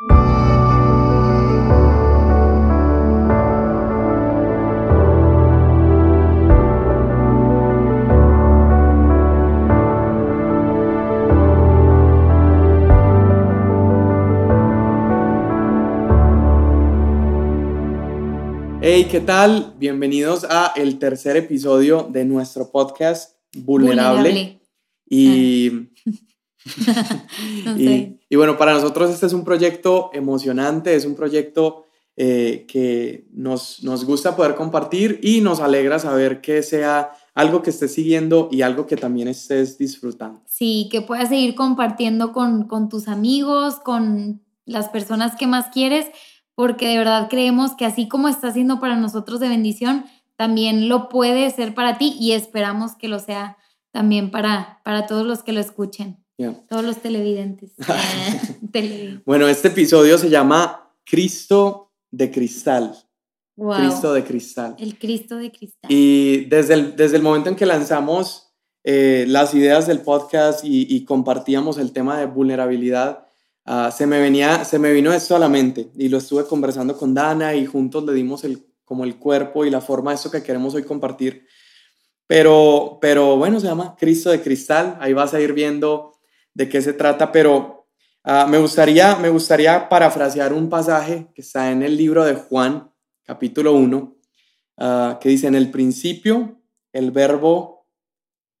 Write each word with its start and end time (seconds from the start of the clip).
Hey, 0.00 0.06
¿qué 19.10 19.20
tal? 19.26 19.74
Bienvenidos 19.78 20.44
a 20.48 20.74
el 20.76 21.00
tercer 21.00 21.36
episodio 21.36 22.04
de 22.08 22.24
nuestro 22.24 22.70
podcast 22.70 23.36
Vulnerable. 23.56 24.60
Y, 25.10 25.88
y, 28.28 28.36
bueno, 28.36 28.56
para 28.56 28.72
nosotros 28.72 29.10
este 29.10 29.26
es 29.26 29.32
un 29.32 29.44
proyecto 29.44 30.10
emocionante, 30.12 30.94
es 30.94 31.04
un 31.04 31.14
proyecto 31.14 31.86
eh, 32.16 32.66
que 32.68 33.26
nos, 33.32 33.82
nos 33.82 34.04
gusta 34.04 34.36
poder 34.36 34.54
compartir 34.54 35.20
y 35.22 35.40
nos 35.40 35.60
alegra 35.60 35.98
saber 35.98 36.40
que 36.40 36.62
sea 36.62 37.12
algo 37.34 37.62
que 37.62 37.70
estés 37.70 37.94
siguiendo 37.94 38.48
y 38.50 38.62
algo 38.62 38.86
que 38.86 38.96
también 38.96 39.28
estés 39.28 39.78
disfrutando. 39.78 40.42
Sí, 40.46 40.88
que 40.90 41.02
puedas 41.02 41.28
seguir 41.28 41.54
compartiendo 41.54 42.32
con, 42.32 42.64
con 42.64 42.88
tus 42.88 43.08
amigos, 43.08 43.76
con 43.76 44.42
las 44.64 44.88
personas 44.88 45.36
que 45.36 45.46
más 45.46 45.66
quieres 45.72 46.06
porque 46.58 46.88
de 46.88 46.98
verdad 46.98 47.28
creemos 47.30 47.76
que 47.76 47.86
así 47.86 48.08
como 48.08 48.28
está 48.28 48.52
siendo 48.52 48.80
para 48.80 48.96
nosotros 48.96 49.38
de 49.38 49.48
bendición, 49.48 50.06
también 50.34 50.88
lo 50.88 51.08
puede 51.08 51.48
ser 51.52 51.72
para 51.72 51.98
ti 51.98 52.16
y 52.18 52.32
esperamos 52.32 52.96
que 52.96 53.06
lo 53.06 53.20
sea 53.20 53.58
también 53.92 54.32
para, 54.32 54.80
para 54.82 55.06
todos 55.06 55.24
los 55.24 55.44
que 55.44 55.52
lo 55.52 55.60
escuchen, 55.60 56.18
todos 56.68 56.84
los 56.84 56.98
televidentes. 56.98 57.72
Bueno, 59.24 59.48
este 59.48 59.68
episodio 59.68 60.18
se 60.18 60.30
llama 60.30 60.92
Cristo 61.04 61.92
de 62.10 62.30
Cristal. 62.30 62.96
Cristo 63.56 64.12
de 64.12 64.24
Cristal. 64.24 64.76
El 64.78 64.98
Cristo 64.98 65.36
de 65.36 65.50
Cristal. 65.50 65.90
Y 65.90 66.44
desde 66.44 66.74
el, 66.74 66.96
desde 66.96 67.16
el 67.16 67.22
momento 67.22 67.48
en 67.48 67.56
que 67.56 67.66
lanzamos 67.66 68.52
eh, 68.84 69.24
las 69.28 69.52
ideas 69.54 69.86
del 69.86 70.00
podcast 70.02 70.64
y, 70.64 70.94
y 70.94 71.04
compartíamos 71.04 71.78
el 71.78 71.92
tema 71.92 72.18
de 72.18 72.26
vulnerabilidad, 72.26 73.28
Ah, 73.70 73.90
se, 73.90 74.06
me 74.06 74.18
venía, 74.18 74.64
se 74.64 74.78
me 74.78 74.90
vino 74.94 75.12
esto 75.12 75.36
a 75.36 75.38
la 75.38 75.50
mente 75.50 75.90
y 75.94 76.08
lo 76.08 76.16
estuve 76.16 76.46
conversando 76.46 76.96
con 76.96 77.12
Dana 77.12 77.54
y 77.54 77.66
juntos 77.66 78.02
le 78.02 78.14
dimos 78.14 78.42
el, 78.44 78.64
como 78.82 79.04
el 79.04 79.18
cuerpo 79.18 79.66
y 79.66 79.70
la 79.70 79.82
forma 79.82 80.10
de 80.10 80.14
esto 80.14 80.30
que 80.30 80.42
queremos 80.42 80.74
hoy 80.74 80.84
compartir. 80.84 81.46
Pero, 82.26 82.96
pero 82.98 83.36
bueno, 83.36 83.60
se 83.60 83.66
llama 83.66 83.94
Cristo 83.98 84.30
de 84.30 84.40
Cristal, 84.40 84.96
ahí 85.02 85.12
vas 85.12 85.34
a 85.34 85.40
ir 85.42 85.52
viendo 85.52 86.14
de 86.58 86.68
qué 86.68 86.82
se 86.82 86.92
trata, 86.92 87.30
pero 87.30 87.86
ah, 88.24 88.44
me, 88.50 88.58
gustaría, 88.58 89.14
me 89.14 89.28
gustaría 89.28 89.88
parafrasear 89.88 90.52
un 90.52 90.68
pasaje 90.68 91.28
que 91.32 91.42
está 91.42 91.70
en 91.70 91.84
el 91.84 91.96
libro 91.96 92.24
de 92.24 92.34
Juan, 92.34 92.90
capítulo 93.22 93.74
1, 93.74 94.16
ah, 94.78 95.18
que 95.20 95.28
dice, 95.28 95.46
en 95.46 95.54
el 95.54 95.70
principio 95.70 96.60
el 96.92 97.12
verbo 97.12 97.86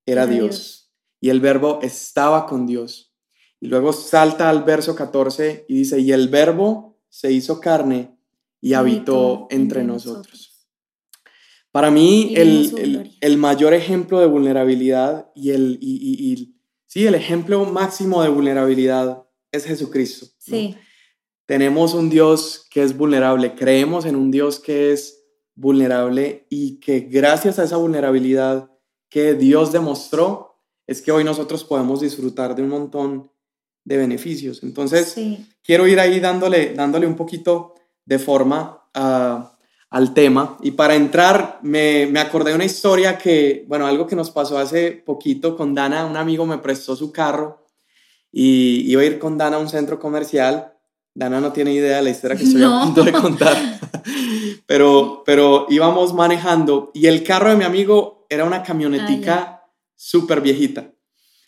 era 0.06 0.26
Dios 0.28 0.92
y 1.20 1.30
el 1.30 1.40
verbo 1.40 1.80
estaba 1.82 2.46
con 2.46 2.68
Dios 2.68 3.16
y 3.58 3.66
luego 3.66 3.92
salta 3.92 4.48
al 4.48 4.62
verso 4.62 4.94
14 4.94 5.66
y 5.68 5.78
dice, 5.78 5.98
y 5.98 6.12
el 6.12 6.28
verbo 6.28 7.00
se 7.08 7.32
hizo 7.32 7.60
carne 7.60 8.16
y 8.60 8.74
habitó 8.74 9.48
entre 9.50 9.82
nosotros. 9.82 10.68
Para 11.72 11.90
mí, 11.90 12.32
el, 12.36 13.12
el, 13.20 13.36
mayor 13.38 13.74
ejemplo 13.74 14.20
de 14.20 14.26
vulnerabilidad 14.26 15.30
y 15.34 15.50
el, 15.50 15.78
y, 15.80 16.57
sí, 16.88 17.06
el 17.06 17.14
ejemplo 17.14 17.64
máximo 17.64 18.20
de 18.22 18.30
vulnerabilidad 18.30 19.24
es 19.52 19.64
Jesucristo. 19.64 20.26
Sí. 20.38 20.74
Tenemos 21.46 21.94
un 21.94 22.10
Dios 22.10 22.66
que 22.70 22.82
es 22.82 22.96
vulnerable, 22.96 23.54
creemos 23.54 24.04
en 24.04 24.16
un 24.16 24.32
Dios 24.32 24.58
que 24.58 24.92
es 24.92 25.24
vulnerable 25.54 26.46
y 26.50 26.80
que 26.80 27.00
gracias 27.00 27.58
a 27.58 27.64
esa 27.64 27.76
vulnerabilidad 27.76 28.70
que 29.08 29.34
Dios 29.34 29.72
demostró, 29.72 30.60
es 30.86 31.00
que 31.02 31.12
hoy 31.12 31.24
nosotros 31.24 31.64
podemos 31.64 32.00
disfrutar 32.00 32.54
de 32.54 32.62
un 32.62 32.68
montón 32.68 33.30
de 33.84 33.96
beneficios. 33.96 34.62
Entonces, 34.62 35.16
quiero 35.62 35.86
ir 35.86 36.00
ahí 36.00 36.20
dándole, 36.20 36.74
dándole 36.74 37.06
un 37.06 37.16
poquito 37.16 37.74
de 38.04 38.18
forma 38.18 38.88
al 39.90 40.14
tema. 40.14 40.56
Y 40.62 40.72
para 40.72 40.94
entrar, 40.94 41.60
me, 41.62 42.06
me, 42.06 42.20
acordé 42.20 42.50
de 42.50 42.56
una 42.56 42.64
historia 42.64 43.18
que, 43.18 43.64
bueno, 43.68 43.86
algo 43.86 44.06
que 44.06 44.16
nos 44.16 44.30
pasó 44.30 44.58
hace 44.58 44.92
poquito 44.92 45.56
con 45.56 45.74
Dana. 45.74 46.06
Un 46.06 46.16
amigo 46.16 46.46
me 46.46 46.58
prestó 46.58 46.96
su 46.96 47.12
carro 47.12 47.66
y 48.30 48.90
iba 48.90 49.02
a 49.02 49.06
ir 49.06 49.18
con 49.18 49.38
Dana 49.38 49.56
a 49.56 49.60
un 49.60 49.68
centro 49.68 49.98
comercial. 49.98 50.74
Dana 51.14 51.40
no 51.40 51.52
tiene 51.52 51.72
idea 51.72 51.96
de 51.96 52.02
la 52.02 52.10
historia 52.10 52.36
que 52.36 52.44
estoy 52.44 52.62
a 52.62 52.82
punto 52.82 53.02
de 53.02 53.12
contar. 53.12 53.56
pero, 54.66 55.22
pero 55.24 55.66
íbamos 55.68 56.12
manejando 56.14 56.90
y 56.94 57.06
el 57.06 57.24
carro 57.24 57.50
de 57.50 57.56
mi 57.56 57.64
amigo 57.64 58.26
era 58.28 58.44
una 58.44 58.62
camionetica 58.62 59.64
súper 59.96 60.40
viejita 60.40 60.92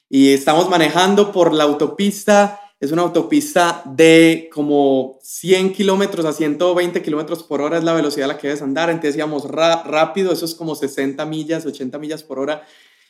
y 0.09 0.33
estamos 0.33 0.69
manejando 0.69 1.31
por 1.31 1.55
la 1.55 1.65
autopista. 1.65 2.60
Es 2.81 2.93
una 2.93 3.03
autopista 3.03 3.83
de 3.85 4.49
como 4.51 5.19
100 5.23 5.75
kilómetros 5.75 6.25
a 6.25 6.33
120 6.33 7.03
kilómetros 7.03 7.43
por 7.43 7.61
hora 7.61 7.77
es 7.77 7.85
la 7.85 7.93
velocidad 7.93 8.25
a 8.25 8.33
la 8.33 8.39
que 8.39 8.47
debes 8.47 8.63
andar. 8.63 8.89
Entonces 8.89 9.17
íbamos 9.17 9.45
rápido, 9.45 10.33
eso 10.33 10.47
es 10.47 10.55
como 10.55 10.75
60 10.75 11.27
millas, 11.27 11.67
80 11.67 11.99
millas 11.99 12.23
por 12.23 12.39
hora. 12.39 12.63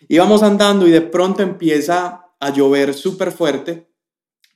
Íbamos 0.09 0.43
andando 0.43 0.89
y 0.89 0.91
de 0.91 1.03
pronto 1.03 1.45
empieza 1.45 2.27
a 2.41 2.53
llover 2.53 2.95
súper 2.95 3.31
fuerte. 3.31 3.87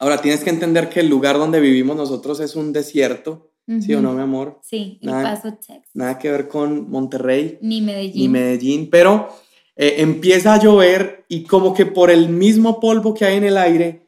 Ahora 0.01 0.21
tienes 0.21 0.43
que 0.43 0.51
entender 0.51 0.89
que 0.89 1.01
el 1.01 1.09
lugar 1.09 1.39
donde 1.39 1.61
vivimos 1.61 1.97
nosotros 1.97 2.41
es 2.41 2.57
un 2.57 2.73
desierto. 2.73 3.53
¿Sí 3.81 3.95
o 3.95 4.03
no, 4.03 4.13
mi 4.13 4.21
amor? 4.21 4.59
Sí, 4.63 4.99
nada, 5.01 5.37
Paso, 5.37 5.55
Texas. 5.55 5.89
Nada 5.95 6.19
que 6.19 6.31
ver 6.31 6.49
con 6.49 6.91
Monterrey. 6.91 7.59
Ni 7.63 7.81
Medellín. 7.81 8.15
Ni 8.15 8.29
Medellín, 8.29 8.91
pero 8.91 9.29
eh, 9.77 9.95
empieza 9.99 10.55
a 10.55 10.61
llover 10.61 11.25
y 11.29 11.45
como 11.45 11.73
que 11.73 11.87
por 11.87 12.11
el 12.11 12.29
mismo 12.29 12.79
polvo 12.79 13.15
que 13.15 13.25
hay 13.25 13.37
en 13.37 13.45
el 13.45 13.57
aire, 13.57 14.04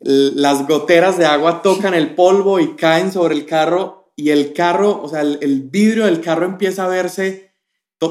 las 0.00 0.66
goteras 0.66 1.18
de 1.18 1.26
agua 1.26 1.62
tocan 1.62 1.94
el 1.94 2.14
polvo 2.14 2.58
y 2.58 2.74
caen 2.74 3.12
sobre 3.12 3.34
el 3.34 3.46
carro 3.46 4.12
y 4.16 4.30
el 4.30 4.52
carro, 4.52 5.02
o 5.02 5.08
sea, 5.08 5.20
el, 5.20 5.62
vidrio 5.70 6.06
del 6.06 6.20
carro 6.20 6.44
empieza 6.44 6.84
a 6.84 6.88
verse 6.88 7.54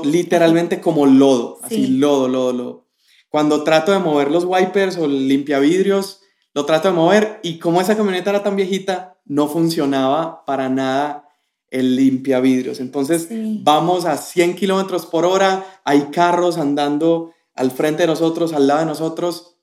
literalmente 0.03 0.81
como 0.81 1.05
lodo, 1.05 1.59
así 1.63 1.87
lodo, 1.87 2.27
lodo, 2.27 2.53
lodo. 2.53 2.87
Cuando 3.29 3.63
trato 3.63 3.91
de 3.91 3.99
mover 3.99 4.31
los 4.31 4.45
wipers 4.45 4.97
o 4.97 5.05
el 5.05 5.27
limpiavidrios, 5.27 6.21
lo 6.53 6.65
trato 6.65 6.89
de 6.89 6.95
mover 6.95 7.39
y 7.43 7.59
como 7.59 7.81
esa 7.81 7.95
camioneta 7.95 8.31
era 8.31 8.43
tan 8.43 8.55
viejita, 8.55 9.19
no 9.25 9.47
funcionaba 9.47 10.45
para 10.45 10.69
nada 10.69 11.27
el 11.69 11.95
limpia 11.95 12.39
vidrios. 12.39 12.79
Entonces 12.79 13.29
vamos 13.63 14.05
a 14.05 14.17
100 14.17 14.55
kilómetros 14.55 15.05
por 15.05 15.25
hora, 15.25 15.81
hay 15.83 16.09
carros 16.11 16.57
andando 16.57 17.33
al 17.53 17.71
frente 17.71 18.03
de 18.03 18.07
nosotros, 18.07 18.53
al 18.53 18.67
lado 18.67 18.79
de 18.81 18.85
nosotros 18.87 19.57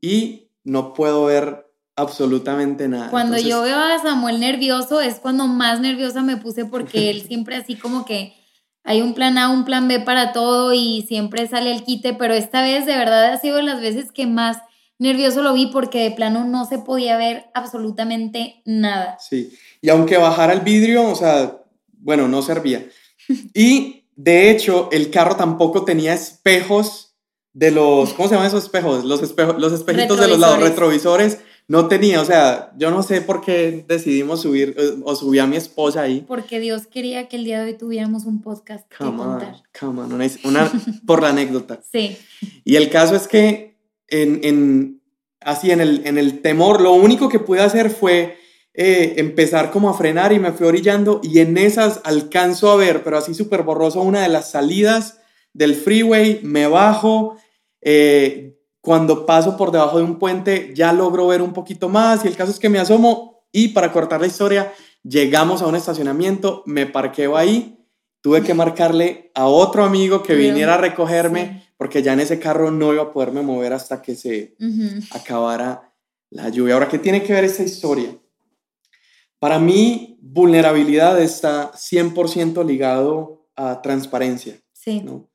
y 0.00 0.50
no 0.64 0.94
puedo 0.94 1.24
ver 1.24 1.69
absolutamente 2.00 2.88
nada. 2.88 3.10
Cuando 3.10 3.38
yo 3.38 3.62
veo 3.62 3.78
a 3.78 4.02
Samuel 4.02 4.40
nervioso 4.40 5.00
es 5.00 5.16
cuando 5.16 5.46
más 5.46 5.80
nerviosa 5.80 6.22
me 6.22 6.36
puse 6.36 6.64
porque 6.64 7.10
él 7.10 7.22
siempre 7.26 7.56
así 7.56 7.76
como 7.76 8.04
que 8.04 8.34
hay 8.82 9.02
un 9.02 9.14
plan 9.14 9.38
A, 9.38 9.50
un 9.50 9.64
plan 9.64 9.88
B 9.88 10.00
para 10.00 10.32
todo 10.32 10.72
y 10.72 11.04
siempre 11.06 11.46
sale 11.46 11.72
el 11.72 11.84
quite, 11.84 12.14
pero 12.14 12.34
esta 12.34 12.62
vez 12.62 12.86
de 12.86 12.96
verdad 12.96 13.32
ha 13.32 13.38
sido 13.38 13.56
de 13.56 13.62
las 13.62 13.80
veces 13.80 14.10
que 14.12 14.26
más 14.26 14.58
nervioso 14.98 15.42
lo 15.42 15.54
vi 15.54 15.66
porque 15.66 16.00
de 16.02 16.10
plano 16.10 16.44
no 16.44 16.64
se 16.64 16.78
podía 16.78 17.16
ver 17.16 17.46
absolutamente 17.54 18.62
nada. 18.64 19.18
Sí, 19.18 19.52
y 19.80 19.88
aunque 19.90 20.16
bajara 20.16 20.52
el 20.52 20.60
vidrio, 20.60 21.08
o 21.08 21.14
sea, 21.14 21.58
bueno, 21.92 22.28
no 22.28 22.42
servía. 22.42 22.86
Y 23.54 24.04
de 24.16 24.50
hecho, 24.50 24.88
el 24.92 25.10
carro 25.10 25.36
tampoco 25.36 25.84
tenía 25.84 26.12
espejos 26.12 27.14
de 27.52 27.70
los, 27.70 28.12
¿cómo 28.12 28.28
se 28.28 28.34
llaman 28.34 28.48
esos 28.48 28.64
espejos? 28.64 29.04
Los, 29.04 29.22
espejos, 29.22 29.56
los 29.58 29.72
espejitos 29.72 30.20
de 30.20 30.28
los 30.28 30.38
lados 30.38 30.60
retrovisores. 30.60 31.38
No 31.70 31.86
tenía, 31.86 32.20
o 32.20 32.24
sea, 32.24 32.72
yo 32.76 32.90
no 32.90 33.04
sé 33.04 33.20
por 33.20 33.42
qué 33.42 33.84
decidimos 33.86 34.42
subir 34.42 34.74
eh, 34.76 34.94
o 35.04 35.14
subí 35.14 35.38
a 35.38 35.46
mi 35.46 35.54
esposa 35.54 36.02
ahí. 36.02 36.24
Porque 36.26 36.58
Dios 36.58 36.88
quería 36.88 37.28
que 37.28 37.36
el 37.36 37.44
día 37.44 37.60
de 37.60 37.66
hoy 37.66 37.78
tuviéramos 37.78 38.24
un 38.24 38.42
podcast 38.42 38.88
que 38.88 38.96
contar. 38.96 39.62
Come 39.78 40.00
on, 40.00 40.20
una, 40.42 40.72
por 41.06 41.22
la 41.22 41.28
anécdota. 41.28 41.80
Sí. 41.92 42.16
Y 42.64 42.74
el 42.74 42.90
caso 42.90 43.14
es 43.14 43.28
que 43.28 43.78
en, 44.08 44.40
en, 44.42 45.00
así 45.40 45.70
en 45.70 45.80
el, 45.80 46.04
en 46.06 46.18
el 46.18 46.42
temor, 46.42 46.80
lo 46.80 46.92
único 46.92 47.28
que 47.28 47.38
pude 47.38 47.60
hacer 47.60 47.90
fue 47.90 48.36
eh, 48.74 49.14
empezar 49.18 49.70
como 49.70 49.90
a 49.90 49.94
frenar 49.94 50.32
y 50.32 50.40
me 50.40 50.50
fui 50.50 50.66
orillando 50.66 51.20
y 51.22 51.38
en 51.38 51.56
esas 51.56 52.00
alcanzo 52.02 52.72
a 52.72 52.76
ver, 52.76 53.04
pero 53.04 53.16
así 53.16 53.32
súper 53.32 53.62
borroso, 53.62 54.02
una 54.02 54.22
de 54.22 54.28
las 54.28 54.50
salidas 54.50 55.20
del 55.52 55.76
freeway, 55.76 56.40
me 56.42 56.66
bajo, 56.66 57.36
eh, 57.80 58.59
cuando 58.80 59.26
paso 59.26 59.56
por 59.56 59.70
debajo 59.72 59.98
de 59.98 60.04
un 60.04 60.18
puente 60.18 60.72
ya 60.74 60.92
logro 60.92 61.26
ver 61.26 61.42
un 61.42 61.52
poquito 61.52 61.88
más 61.88 62.24
y 62.24 62.28
el 62.28 62.36
caso 62.36 62.50
es 62.50 62.58
que 62.58 62.68
me 62.68 62.78
asomo 62.78 63.44
y 63.52 63.68
para 63.68 63.92
cortar 63.92 64.20
la 64.20 64.26
historia, 64.26 64.72
llegamos 65.02 65.60
a 65.62 65.66
un 65.66 65.76
estacionamiento, 65.76 66.62
me 66.66 66.86
parqueo 66.86 67.36
ahí, 67.36 67.84
tuve 68.20 68.42
que 68.42 68.54
marcarle 68.54 69.30
a 69.34 69.46
otro 69.46 69.84
amigo 69.84 70.22
que 70.22 70.34
viniera 70.34 70.74
a 70.74 70.78
recogerme 70.78 71.64
porque 71.76 72.02
ya 72.02 72.12
en 72.12 72.20
ese 72.20 72.38
carro 72.38 72.70
no 72.70 72.92
iba 72.92 73.04
a 73.04 73.12
poderme 73.12 73.42
mover 73.42 73.72
hasta 73.72 74.02
que 74.02 74.14
se 74.14 74.54
acabara 75.12 75.94
la 76.28 76.48
lluvia. 76.48 76.74
Ahora, 76.74 76.88
¿qué 76.88 76.98
tiene 76.98 77.22
que 77.22 77.32
ver 77.32 77.44
esta 77.44 77.62
historia? 77.62 78.16
Para 79.38 79.58
mí, 79.58 80.18
vulnerabilidad 80.20 81.20
está 81.20 81.72
100% 81.72 82.64
ligado 82.66 83.48
a 83.56 83.80
transparencia. 83.80 84.60
Sí. 84.72 85.00
¿no? 85.00 85.30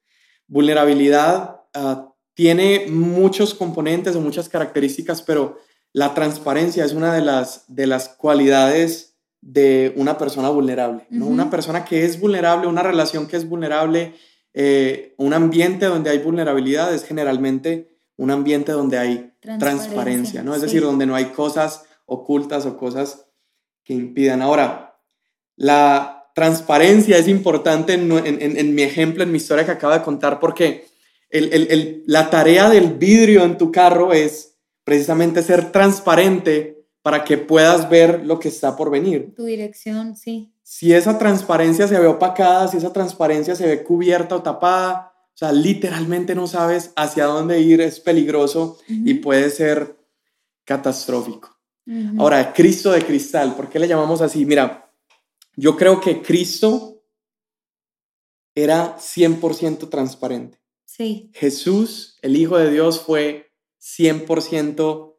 Vulnerabilidad 0.48 1.62
ah, 1.74 2.14
tiene 2.36 2.86
muchos 2.90 3.56
componentes 3.56 4.16
o 4.16 4.22
muchas 4.22 4.48
características, 4.48 5.24
pero 5.24 5.58
la 5.94 6.14
transparencia 6.14 6.86
es 6.86 6.94
una 6.94 7.14
de 7.14 7.22
las, 7.22 7.64
de 7.68 7.88
las 7.88 8.10
cualidades 8.10 9.16
de 9.42 9.94
una 9.96 10.18
persona 10.18 10.50
vulnerable. 10.50 11.08
¿no? 11.10 11.26
Una 11.26 11.50
persona 11.50 11.86
que 11.86 12.06
es 12.06 12.20
vulnerable, 12.20 12.68
una 12.68 12.84
relación 12.84 13.28
que 13.28 13.38
es 13.38 13.48
vulnerable, 13.48 14.14
eh, 14.54 15.16
un 15.18 15.34
ambiente 15.34 15.86
donde 15.86 16.10
hay 16.10 16.20
vulnerabilidad 16.20 16.94
es 16.94 17.04
generalmente 17.04 17.96
un 18.18 18.32
ambiente 18.32 18.72
donde 18.72 18.98
hay 18.98 19.34
transparencia, 19.42 20.42
¿no? 20.42 20.56
Es 20.56 20.62
decir, 20.62 20.82
donde 20.82 21.06
no 21.06 21.16
hay 21.16 21.26
cosas 21.26 21.84
ocultas 22.06 22.66
o 22.66 22.78
cosas 22.78 23.26
que 23.84 23.94
impidan. 23.94 24.42
Ahora, 24.42 24.98
la 25.58 26.30
transparencia 26.34 27.18
es 27.18 27.28
importante 27.28 27.94
en, 27.94 28.76
mi 28.76 28.82
ejemplo, 28.82 29.24
en 29.24 29.32
mi 29.32 29.38
historia 29.38 29.66
que 29.66 29.72
acabo 29.72 29.94
de 29.94 30.02
contar, 30.02 30.40
porque 30.40 30.88
la 31.42 32.30
tarea 32.30 32.70
del 32.70 32.94
vidrio 32.94 33.44
en 33.44 33.58
tu 33.58 33.72
carro 33.72 34.14
es 34.14 34.58
precisamente 34.84 35.42
ser 35.42 35.72
transparente 35.72 36.86
para 37.02 37.24
que 37.24 37.38
puedas 37.38 37.90
ver 37.90 38.26
lo 38.26 38.40
que 38.40 38.48
está 38.48 38.76
por 38.76 38.90
venir. 38.90 39.34
Tu 39.36 39.46
dirección, 39.46 40.16
sí. 40.16 40.52
Si 40.64 40.94
esa 40.94 41.20
transparencia 41.20 41.88
se 41.88 42.00
ve 42.00 42.08
opacada, 42.08 42.68
si 42.68 42.78
esa 42.78 42.92
transparencia 42.92 43.56
se 43.56 43.68
ve 43.68 43.84
cubierta 43.84 44.36
o 44.36 44.42
tapada, 44.42 45.14
o 45.36 45.38
sea, 45.38 45.52
literalmente 45.52 46.34
no 46.34 46.48
sabes 46.48 46.92
hacia 46.96 47.26
dónde 47.26 47.60
ir, 47.60 47.82
es 47.82 48.00
peligroso 48.00 48.80
y 48.88 49.16
puede 49.16 49.50
ser 49.50 49.98
catastrófico. 50.64 51.56
Ahora, 52.18 52.54
Cristo 52.54 52.92
de 52.92 53.04
cristal, 53.04 53.56
¿por 53.56 53.70
qué 53.70 53.78
le 53.78 53.88
llamamos 53.88 54.22
así? 54.22 54.46
Mira, 54.46 54.92
yo 55.56 55.78
creo 55.78 56.02
que 56.02 56.22
Cristo 56.22 57.04
era 58.56 58.98
100% 58.98 59.90
transparente. 59.90 60.58
Sí. 60.96 61.32
Jesús, 61.34 62.18
el 62.22 62.38
Hijo 62.38 62.58
de 62.58 62.72
Dios, 62.72 63.02
fue 63.02 63.52
100% 63.82 65.16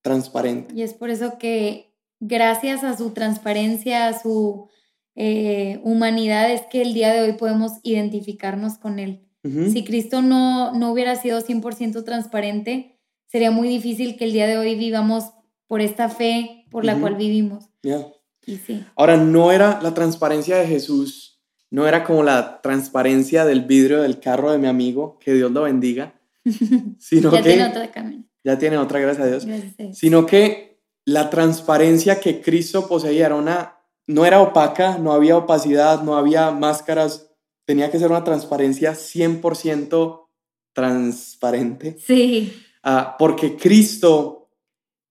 transparente. 0.00 0.74
Y 0.74 0.82
es 0.82 0.94
por 0.94 1.10
eso 1.10 1.38
que 1.38 1.94
gracias 2.18 2.82
a 2.82 2.96
su 2.96 3.10
transparencia, 3.10 4.08
a 4.08 4.18
su 4.18 4.68
eh, 5.14 5.80
humanidad, 5.84 6.50
es 6.50 6.62
que 6.70 6.80
el 6.80 6.94
día 6.94 7.12
de 7.12 7.20
hoy 7.20 7.32
podemos 7.32 7.72
identificarnos 7.82 8.78
con 8.78 8.98
Él. 8.98 9.24
Si 9.72 9.82
Cristo 9.82 10.20
no, 10.20 10.74
no 10.74 10.92
hubiera 10.92 11.16
sido 11.16 11.40
100% 11.40 12.04
transparente, 12.04 13.00
sería 13.28 13.50
muy 13.50 13.66
difícil 13.66 14.18
que 14.18 14.26
el 14.26 14.32
día 14.32 14.46
de 14.46 14.58
hoy 14.58 14.74
vivamos 14.74 15.24
por 15.66 15.80
esta 15.80 16.10
fe 16.10 16.66
por 16.70 16.84
la 16.84 17.00
cual 17.00 17.14
vivimos. 17.14 17.70
Y 18.44 18.56
sí. 18.56 18.84
Ahora, 18.94 19.16
no 19.16 19.50
era 19.50 19.80
la 19.80 19.94
transparencia 19.94 20.56
de 20.58 20.66
Jesús, 20.66 21.27
no 21.70 21.86
era 21.86 22.04
como 22.04 22.22
la 22.22 22.60
transparencia 22.62 23.44
del 23.44 23.62
vidrio 23.62 24.02
del 24.02 24.20
carro 24.20 24.50
de 24.50 24.58
mi 24.58 24.66
amigo, 24.66 25.18
que 25.18 25.34
Dios 25.34 25.50
lo 25.50 25.62
bendiga, 25.62 26.14
sino 26.98 27.30
ya 27.32 27.42
que... 27.42 27.50
Tiene 27.50 27.66
otra. 27.66 27.90
Ya 28.44 28.58
tiene 28.58 28.78
otra, 28.78 29.00
gracias 29.00 29.26
a 29.26 29.30
Dios. 29.30 29.46
Gracias 29.46 29.74
a 29.78 29.82
Dios. 29.82 29.98
Sino 29.98 30.24
que 30.24 30.80
la 31.04 31.28
transparencia 31.28 32.20
que 32.20 32.40
Cristo 32.40 32.88
poseía 32.88 33.26
era 33.26 33.34
una, 33.34 33.78
no 34.06 34.24
era 34.24 34.40
opaca, 34.40 34.98
no 34.98 35.12
había 35.12 35.36
opacidad, 35.36 36.02
no 36.02 36.16
había 36.16 36.50
máscaras 36.50 37.28
tenía 37.68 37.90
que 37.90 37.98
ser 37.98 38.10
una 38.10 38.24
transparencia 38.24 38.92
100% 38.92 40.26
transparente. 40.72 41.98
Sí. 42.02 42.64
Ah, 42.82 43.14
porque 43.18 43.58
Cristo, 43.58 44.48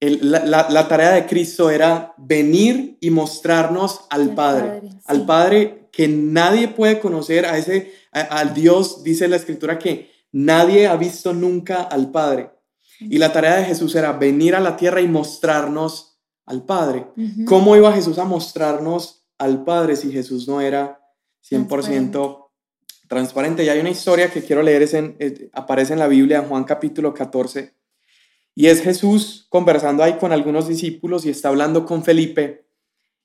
la, 0.01 0.87
tarea 0.87 1.11
de 1.11 1.27
Cristo 1.27 1.69
era 1.69 2.15
venir 2.17 2.97
y 2.99 3.11
mostrarnos 3.11 4.07
al 4.09 4.33
Padre, 4.33 4.81
al 5.05 5.23
Padre 5.27 5.86
que 5.97 6.07
nadie 6.07 6.67
puede 6.67 6.99
conocer, 6.99 7.47
a 7.47 7.57
ese, 7.57 7.91
al 8.11 8.53
Dios, 8.53 9.03
dice 9.03 9.27
la 9.27 9.35
Escritura, 9.35 9.79
que 9.79 10.11
nadie 10.31 10.85
ha 10.85 10.95
visto 10.95 11.33
nunca 11.33 11.81
al 11.81 12.11
Padre. 12.11 12.51
Y 12.99 13.17
la 13.17 13.33
tarea 13.33 13.55
de 13.55 13.65
Jesús 13.65 13.95
era 13.95 14.13
venir 14.13 14.53
a 14.53 14.59
la 14.59 14.77
tierra 14.77 15.01
y 15.01 15.07
mostrarnos 15.07 16.19
al 16.45 16.65
Padre. 16.65 17.07
¿Cómo 17.45 17.75
iba 17.75 17.91
Jesús 17.93 18.19
a 18.19 18.25
mostrarnos 18.25 19.25
al 19.39 19.63
Padre 19.63 19.95
si 19.95 20.11
Jesús 20.11 20.47
no 20.47 20.61
era 20.61 21.01
100% 21.49 22.45
transparente. 23.07 23.63
Y 23.63 23.69
hay 23.69 23.79
una 23.79 23.89
historia 23.89 24.29
que 24.29 24.43
quiero 24.43 24.61
leer, 24.61 24.83
es 24.83 24.93
en, 24.93 25.17
aparece 25.51 25.93
en 25.93 25.99
la 25.99 26.07
Biblia, 26.07 26.37
en 26.37 26.45
Juan 26.45 26.63
capítulo 26.63 27.11
14, 27.11 27.73
y 28.53 28.67
es 28.67 28.81
Jesús 28.81 29.47
conversando 29.49 30.03
ahí 30.03 30.19
con 30.19 30.31
algunos 30.31 30.67
discípulos 30.67 31.25
y 31.25 31.31
está 31.31 31.49
hablando 31.49 31.87
con 31.87 32.03
Felipe 32.03 32.67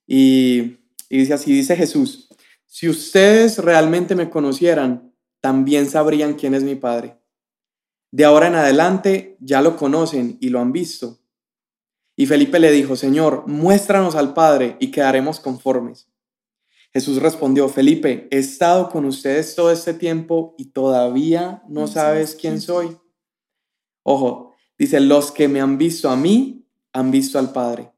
y, 0.06 0.78
y 1.10 1.18
dice 1.18 1.34
así, 1.34 1.52
dice 1.52 1.76
Jesús, 1.76 2.28
si 2.72 2.88
ustedes 2.88 3.58
realmente 3.58 4.14
me 4.14 4.30
conocieran, 4.30 5.14
también 5.42 5.90
sabrían 5.90 6.36
quién 6.36 6.54
es 6.54 6.62
mi 6.62 6.74
Padre. 6.74 7.18
De 8.10 8.24
ahora 8.24 8.46
en 8.46 8.54
adelante 8.54 9.36
ya 9.40 9.60
lo 9.60 9.76
conocen 9.76 10.38
y 10.40 10.48
lo 10.48 10.58
han 10.58 10.72
visto. 10.72 11.18
Y 12.16 12.24
Felipe 12.24 12.58
le 12.58 12.72
dijo, 12.72 12.96
Señor, 12.96 13.46
muéstranos 13.46 14.14
al 14.14 14.32
Padre 14.32 14.78
y 14.80 14.90
quedaremos 14.90 15.38
conformes. 15.38 16.08
Jesús 16.94 17.20
respondió, 17.20 17.68
Felipe, 17.68 18.26
he 18.30 18.38
estado 18.38 18.88
con 18.88 19.04
ustedes 19.04 19.54
todo 19.54 19.70
este 19.70 19.92
tiempo 19.92 20.54
y 20.56 20.70
todavía 20.70 21.62
no, 21.68 21.86
sabes 21.88 22.34
quién 22.34 22.58
soy. 22.58 22.96
Ojo, 24.02 24.54
dice, 24.78 24.98
los 25.00 25.30
que 25.30 25.46
me 25.46 25.60
han 25.60 25.76
visto 25.76 26.08
a 26.08 26.16
mí, 26.16 26.66
han 26.94 27.10
visto 27.10 27.38
al 27.38 27.52
Padre. 27.52 27.92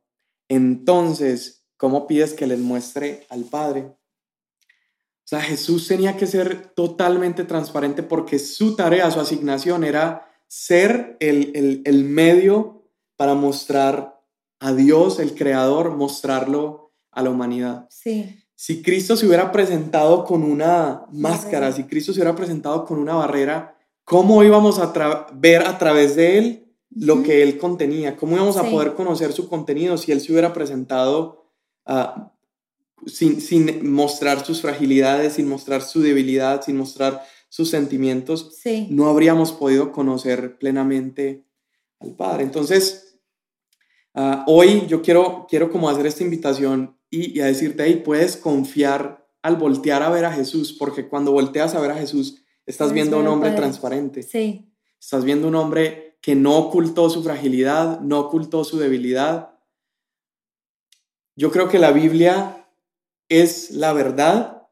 Entonces, 0.49 1.65
¿cómo 1.77 2.09
pides 2.09 2.35
que 2.35 2.49
les 2.49 2.59
muestre 2.59 3.25
al 3.31 3.45
Padre? 3.45 3.95
O 5.25 5.27
sea, 5.27 5.41
Jesús 5.41 5.89
tenía 5.89 6.19
que 6.19 6.27
ser 6.27 6.73
totalmente 6.75 7.45
transparente 7.45 8.03
porque 8.03 8.39
su 8.39 8.77
tarea, 8.77 9.11
su 9.11 9.21
asignación 9.21 9.83
era 9.83 10.29
ser 10.49 11.17
el, 11.21 11.53
el, 11.55 11.83
el 11.87 12.05
medio 12.05 12.85
para 13.17 13.35
mostrar 13.35 14.21
a 14.61 14.75
Dios, 14.75 15.19
el 15.21 15.35
Creador, 15.35 15.97
mostrarlo 15.97 16.93
a 17.11 17.23
la 17.23 17.31
humanidad. 17.31 17.87
Sí. 17.89 18.39
Si 18.55 18.83
Cristo 18.83 19.17
se 19.17 19.27
hubiera 19.27 19.51
presentado 19.51 20.25
con 20.25 20.43
una 20.43 21.07
máscara, 21.11 21.73
si 21.73 21.85
Cristo 21.85 22.13
se 22.13 22.21
hubiera 22.21 22.37
presentado 22.37 22.85
con 22.85 22.99
una 22.99 23.15
barrera, 23.15 23.77
¿cómo 24.05 24.45
íbamos 24.45 24.79
a 24.79 24.93
ver 25.33 25.63
a 25.67 25.79
través 25.79 26.17
de 26.17 26.39
Él 26.39 26.75
lo 26.91 27.23
que 27.23 27.43
Él 27.43 27.59
contenía? 27.59 28.17
¿Cómo 28.17 28.37
íbamos 28.37 28.57
a 28.57 28.65
poder 28.65 28.95
conocer 28.95 29.33
su 29.33 29.49
contenido 29.49 29.97
si 29.97 30.13
Él 30.13 30.21
se 30.21 30.33
hubiera 30.33 30.53
presentado 30.53 31.51
ah, 31.87 32.34
sin, 33.07 33.41
sin, 33.41 33.91
mostrar 33.91 34.45
sus 34.45 34.61
fragilidades, 34.61 35.35
sin 35.35 35.49
mostrar 35.49 35.83
su 35.83 36.01
debilidad, 36.01 36.63
sin 36.63 36.77
mostrar 36.77 37.23
sus 37.49 37.71
sentimientos? 37.71 38.61
No 38.91 39.09
habríamos 39.09 39.53
podido 39.53 39.93
conocer 39.93 40.59
plenamente 40.59 41.47
al 42.01 42.17
Padre. 42.17 42.45
Entonces, 42.45 43.21
ah, 44.15 44.45
hoy 44.47 44.87
yo 44.89 45.03
quiero, 45.03 45.47
quiero 45.49 45.71
como 45.71 45.89
hacer 45.89 46.07
esta 46.07 46.25
invitación 46.25 46.99
y, 47.11 47.41
a 47.41 47.47
decirte, 47.47 47.83
ahí 47.85 47.97
puedes 47.97 48.37
confiar 48.37 49.25
al 49.43 49.57
voltear 49.57 50.03
a 50.03 50.11
ver 50.11 50.25
a 50.25 50.33
Jesús, 50.33 50.73
porque 50.73 51.09
cuando 51.09 51.33
volteas 51.33 51.75
a 51.75 51.81
ver 51.81 51.93
a 51.93 51.97
Jesús, 51.97 52.43
estás 52.67 52.93
viendo 52.93 53.17
a 53.17 53.21
un 53.21 53.29
hombre 53.29 53.53
transparente. 53.53 54.23
Sí. 54.23 54.73
Estás 54.99 55.25
viendo 55.25 55.49
un 55.49 55.55
hombre 55.55 56.19
que 56.21 56.35
no 56.35 56.57
ocultó 56.57 57.11
su 57.11 57.23
fragilidad, 57.23 58.01
no 58.01 58.19
ocultó 58.21 58.65
su 58.65 58.79
debilidad. 58.79 59.59
Yo 61.37 61.51
creo 61.51 61.69
que 61.69 61.79
la 61.79 61.93
Biblia 61.93 62.64
es 63.41 63.71
la 63.71 63.93
verdad 63.93 64.69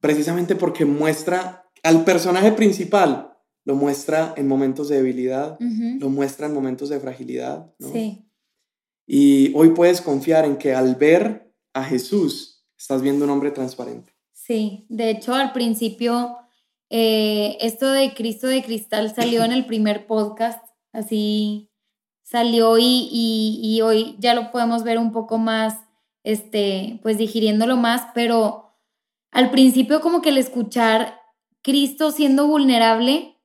precisamente 0.00 0.56
porque 0.56 0.84
muestra 0.84 1.70
al 1.82 2.04
personaje 2.04 2.52
principal, 2.52 3.36
lo 3.64 3.74
muestra 3.74 4.34
en 4.36 4.48
momentos 4.48 4.88
de 4.88 4.96
debilidad, 4.96 5.58
lo 5.60 6.08
muestra 6.08 6.46
en 6.46 6.54
momentos 6.54 6.88
de 6.88 7.00
fragilidad. 7.00 7.74
Sí. 7.92 8.26
Y 9.06 9.52
hoy 9.54 9.70
puedes 9.70 10.00
confiar 10.00 10.44
en 10.44 10.56
que 10.56 10.74
al 10.74 10.96
ver 10.96 11.52
a 11.74 11.84
Jesús, 11.84 12.66
estás 12.76 13.02
viendo 13.02 13.24
un 13.24 13.30
hombre 13.30 13.50
transparente. 13.50 14.12
Sí, 14.32 14.86
de 14.88 15.10
hecho 15.10 15.34
al 15.34 15.52
principio 15.52 16.36
eh, 16.88 17.56
esto 17.60 17.92
de 17.92 18.12
Cristo 18.14 18.48
de 18.48 18.64
Cristal 18.64 19.14
salió 19.14 19.44
en 19.44 19.52
el 19.52 19.64
primer 19.64 20.08
podcast, 20.08 20.60
así 20.92 21.70
salió 22.24 22.78
y, 22.78 23.08
y, 23.12 23.80
hoy 23.80 24.16
ya 24.18 24.34
lo 24.34 24.50
podemos 24.50 24.82
ver 24.82 24.98
un 24.98 25.12
poco 25.12 25.38
más, 25.38 25.76
este, 26.24 26.98
pues 27.02 27.18
digiriéndolo 27.18 27.76
más, 27.76 28.08
pero 28.14 28.74
al 29.30 29.50
principio 29.50 30.00
como 30.00 30.22
que 30.22 30.30
el 30.30 30.38
escuchar 30.38 31.20
Cristo 31.62 32.10
siendo 32.10 32.46
vulnerable, 32.46 33.36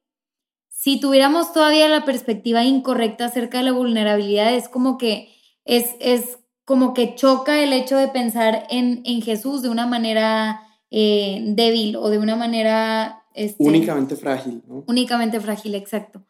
si 0.69 0.99
tuviéramos 0.99 1.53
todavía 1.53 1.89
la 1.89 2.05
perspectiva 2.05 2.63
incorrecta 2.63 3.25
acerca 3.25 3.59
de 3.59 3.65
la 3.65 3.71
vulnerabilidad, 3.71 4.53
es 4.53 4.69
como 4.69 4.97
que 4.97 5.29
es, 5.65 6.37
como 6.63 6.93
que 6.93 7.15
choca 7.15 7.63
el 7.63 7.73
hecho 7.73 7.97
de 7.97 8.07
pensar 8.07 8.67
en, 8.69 9.03
Jesús 9.21 9.61
de 9.61 9.69
una 9.69 9.87
manera 9.87 10.61
eh, 10.91 11.41
débil 11.47 11.95
o 11.95 12.09
de 12.09 12.19
una 12.19 12.35
manera... 12.35 13.23
Este, 13.33 13.63
únicamente 13.63 14.15
frágil, 14.15 14.63
¿no? 14.67 14.83
Únicamente 14.87 15.39
frágil, 15.39 15.75
exacto. 15.75 16.23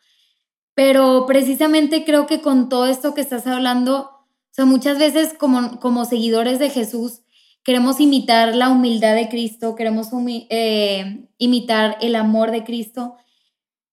Pero 0.74 1.26
precisamente 1.26 2.04
creo 2.04 2.26
que 2.28 2.42
con 2.42 2.68
todo 2.70 2.88
esto 2.88 3.14
que 3.14 3.22
estás 3.22 3.48
hablando, 3.48 4.15
o 4.56 4.62
sea, 4.64 4.64
muchas 4.64 4.98
veces 4.98 5.34
como, 5.38 5.82
como 5.82 6.06
seguidores 6.06 6.60
de 6.60 6.70
Jesús 6.70 7.24
queremos 7.62 8.00
imitar 8.00 8.56
la 8.56 8.70
humildad 8.70 9.14
de 9.14 9.28
Cristo, 9.28 9.76
queremos 9.76 10.08
eh, 10.50 11.28
imitar 11.38 11.98
el 12.00 12.16
amor 12.16 12.52
de 12.52 12.64
Cristo, 12.64 13.16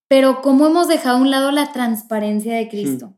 pero 0.06 0.40
¿cómo 0.40 0.68
hemos 0.68 0.86
dejado 0.86 1.16
a 1.16 1.20
un 1.20 1.32
lado 1.32 1.50
la 1.50 1.72
transparencia 1.72 2.54
de 2.54 2.68
Cristo? 2.68 3.06
Hmm. 3.06 3.16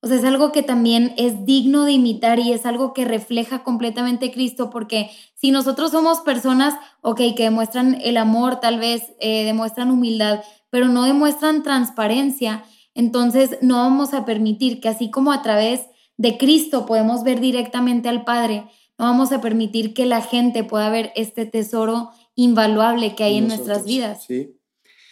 O 0.00 0.08
sea, 0.08 0.16
es 0.16 0.24
algo 0.24 0.52
que 0.52 0.62
también 0.62 1.12
es 1.18 1.44
digno 1.44 1.84
de 1.84 1.92
imitar 1.92 2.38
y 2.38 2.54
es 2.54 2.64
algo 2.64 2.94
que 2.94 3.04
refleja 3.04 3.62
completamente 3.62 4.32
Cristo, 4.32 4.70
porque 4.70 5.10
si 5.34 5.50
nosotros 5.50 5.90
somos 5.90 6.20
personas, 6.20 6.76
ok, 7.02 7.20
que 7.36 7.42
demuestran 7.42 8.00
el 8.00 8.16
amor, 8.16 8.60
tal 8.60 8.78
vez 8.78 9.12
eh, 9.20 9.44
demuestran 9.44 9.90
humildad, 9.90 10.42
pero 10.70 10.88
no 10.88 11.02
demuestran 11.02 11.62
transparencia, 11.62 12.64
entonces 12.94 13.58
no 13.60 13.76
vamos 13.76 14.14
a 14.14 14.24
permitir 14.24 14.80
que 14.80 14.88
así 14.88 15.10
como 15.10 15.30
a 15.30 15.42
través 15.42 15.90
de 16.16 16.38
Cristo 16.38 16.86
podemos 16.86 17.22
ver 17.22 17.40
directamente 17.40 18.08
al 18.08 18.24
Padre, 18.24 18.64
no 18.98 19.04
vamos 19.04 19.32
a 19.32 19.40
permitir 19.40 19.92
que 19.92 20.06
la 20.06 20.22
gente 20.22 20.64
pueda 20.64 20.88
ver 20.90 21.12
este 21.16 21.44
tesoro 21.44 22.10
invaluable 22.34 23.14
que 23.14 23.24
hay 23.24 23.38
en 23.38 23.48
nuestras 23.48 23.84
vidas. 23.84 24.24
Sí, 24.26 24.56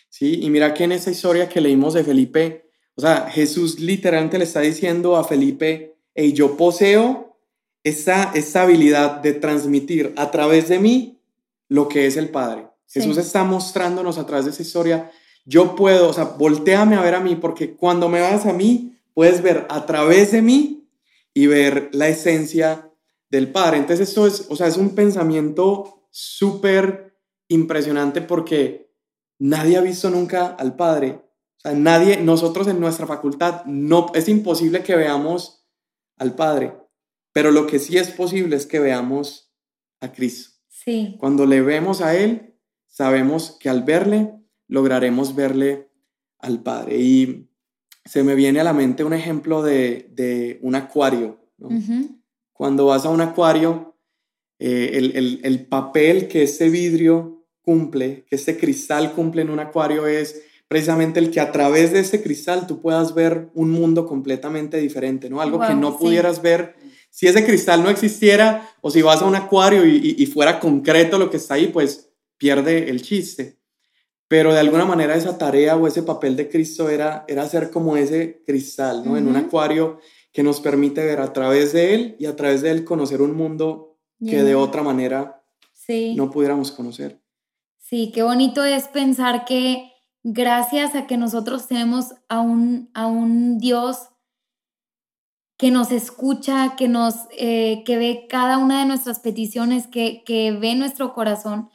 sí, 0.09 0.41
y 0.43 0.51
mira 0.51 0.73
que 0.73 0.85
en 0.85 0.93
esa 0.93 1.11
historia 1.11 1.49
que 1.49 1.61
leímos 1.61 1.95
de 1.95 2.05
Felipe, 2.05 2.71
o 2.95 3.01
sea, 3.01 3.29
Jesús 3.31 3.81
literalmente 3.81 4.39
le 4.39 4.45
está 4.45 4.61
diciendo 4.61 5.17
a 5.17 5.25
Felipe, 5.25 5.97
hey, 6.15 6.33
yo 6.33 6.57
poseo 6.57 7.37
esa, 7.83 8.33
esa 8.35 8.63
habilidad 8.63 9.21
de 9.21 9.35
transmitir 9.35 10.15
a 10.17 10.31
través 10.31 10.69
de 10.69 10.79
mí 10.79 11.19
lo 11.69 11.89
que 11.89 12.07
es 12.07 12.17
el 12.17 12.31
Padre. 12.31 12.69
Jesús 12.89 13.19
está 13.19 13.45
mostrándonos 13.45 14.19
a 14.19 14.27
través 14.27 14.45
de 14.45 14.53
esa 14.53 14.63
historia, 14.63 15.11
yo 15.45 15.75
puedo, 15.75 16.09
o 16.09 16.13
sea, 16.13 16.25
volteame 16.25 16.97
a 16.97 17.03
ver 17.03 17.15
a 17.15 17.21
mí, 17.21 17.37
porque 17.37 17.75
cuando 17.75 18.09
me 18.09 18.21
vas 18.21 18.47
a 18.47 18.53
mí, 18.53 18.97
puedes 19.13 19.43
ver 19.43 19.67
a 19.69 19.85
través 19.85 20.33
de 20.33 20.41
mí 20.41 20.84
y 21.35 21.49
ver 21.49 21.91
la 21.93 22.09
esencia 22.09 22.91
del 23.29 23.51
Padre. 23.51 23.79
Entonces 23.79 24.09
esto 24.09 24.27
es, 24.27 24.47
o 24.49 24.57
sea, 24.57 24.69
es 24.69 24.77
un 24.77 24.95
pensamiento 24.95 26.07
súper 26.11 27.19
impresionante 27.49 28.23
porque 28.23 28.95
nadie 29.39 29.77
ha 29.77 29.81
visto 29.81 30.09
nunca 30.09 30.47
al 30.47 30.77
Padre. 30.77 31.21
O 31.57 31.61
sea, 31.61 31.73
nadie, 31.73 32.19
nosotros 32.19 32.69
en 32.69 32.79
nuestra 32.79 33.07
facultad, 33.07 33.65
no, 33.67 34.07
es 34.15 34.29
imposible 34.29 34.83
que 34.83 34.95
veamos 34.95 35.67
al 36.17 36.35
Padre, 36.37 36.77
pero 37.33 37.51
lo 37.51 37.67
que 37.67 37.81
sí 37.81 37.99
es 37.99 38.11
posible 38.11 38.55
es 38.57 38.67
que 38.67 38.79
veamos 38.79 39.53
a 40.01 40.13
Cristo. 40.13 40.53
Sí. 40.69 41.17
Cuando 41.19 41.47
le 41.47 41.63
vemos 41.63 42.01
a 42.01 42.17
Él, 42.17 42.57
sabemos 42.87 43.57
que 43.59 43.69
al 43.69 43.83
verle, 43.83 44.35
lograremos 44.69 45.35
verle 45.35 45.91
al 46.39 46.63
Padre. 46.63 46.99
Y 46.99 47.51
se 48.05 48.23
me 48.23 48.35
viene 48.35 48.61
a 48.61 48.65
la 48.65 48.73
mente 48.73 49.05
un 49.05 49.15
ejemplo 49.15 49.63
de, 49.63 50.11
de 50.13 50.59
un 50.63 50.75
acuario. 50.75 51.39
¿no? 51.59 51.69
Cuando 52.53 52.87
vas 52.87 53.07
a 53.07 53.11
un 53.11 53.21
acuario, 53.21 53.97
eh, 54.59 54.91
el, 54.95 55.41
el, 55.43 55.67
papel 55.67 56.29
que 56.29 56.45
ese 56.45 56.69
vidrio 56.69 57.47
cumple, 57.63 58.25
que 58.29 58.37
ese 58.37 58.57
cristal 58.59 59.13
cumple 59.13 59.43
en 59.43 59.51
un 59.51 59.59
acuario 59.59 60.07
es 60.07 60.43
precisamente 60.69 61.19
el 61.19 61.31
que 61.31 61.41
a 61.41 61.51
través 61.51 61.93
de 61.93 62.01
ese 62.01 62.23
cristal 62.23 62.67
tú 62.67 62.81
puedas 62.81 63.15
ver 63.15 63.49
un 63.55 63.71
mundo 63.71 64.07
completamente 64.07 64.79
diferente, 64.79 65.31
¿no? 65.31 65.41
Algo 65.41 65.61
que 65.61 65.75
no 65.75 65.99
pudieras 65.99 66.43
ver 66.43 66.77
si 67.11 67.27
ese 67.27 67.45
cristal 67.45 67.83
no 67.83 67.91
existiera 67.91 68.69
o 68.81 68.91
si 68.91 69.03
vas 69.03 69.23
a 69.23 69.27
un 69.27 69.37
acuario 69.37 69.87
y, 69.87 70.17
y, 70.19 70.27
fuera 70.27 70.59
concreto 70.59 71.19
lo 71.19 71.31
que 71.31 71.37
está 71.37 71.55
ahí, 71.55 71.69
pues 71.69 72.11
pierde 72.39 72.91
el 72.91 73.03
chiste. 73.03 73.59
Pero 74.35 74.53
de 74.53 74.59
alguna 74.59 74.85
manera 74.85 75.15
esa 75.15 75.39
tarea 75.39 75.77
o 75.77 75.87
ese 75.87 76.03
papel 76.03 76.35
de 76.35 76.49
Cristo 76.49 76.89
era, 76.89 77.25
era 77.29 77.49
ser 77.49 77.71
como 77.71 77.97
ese 77.97 78.43
cristal, 78.45 79.05
¿no? 79.05 79.17
En 79.17 79.29
un 79.29 79.37
acuario 79.37 80.01
que 80.33 80.43
nos 80.43 80.59
permite 80.59 81.05
ver 81.05 81.21
a 81.21 81.33
través 81.33 81.73
de 81.73 81.95
Él 81.95 82.17
y 82.19 82.27
a 82.27 82.35
través 82.35 82.61
de 82.61 82.73
Él 82.73 82.85
conocer 82.85 83.23
un 83.23 83.37
mundo 83.37 83.97
que 84.19 84.43
de 84.43 84.57
otra 84.57 84.83
manera 84.83 85.41
no 86.17 86.33
pudiéramos 86.33 86.73
conocer. 86.73 87.23
Sí, 87.79 88.11
qué 88.13 88.25
bonito 88.25 88.65
es 88.65 88.89
pensar 88.89 89.45
que 89.45 89.93
gracias 90.25 90.97
a 90.97 91.07
que 91.07 91.17
nosotros 91.17 91.69
tenemos 91.69 92.07
a 92.29 92.41
un, 92.41 92.91
a 92.93 93.07
un 93.07 93.59
Dios 93.59 94.09
que 95.57 95.71
nos 95.71 95.93
escucha, 95.93 96.75
que 96.77 96.89
nos 96.89 97.15
eh, 97.39 97.85
que 97.87 97.99
ve 97.99 98.27
cada 98.29 98.59
una 98.59 98.81
de 98.81 98.87
nuestras 98.87 99.21
peticiones, 99.21 99.87
que, 99.87 100.25
que 100.27 100.51
ve 100.51 100.75
nuestro 100.75 101.15
corazón, 101.15 101.71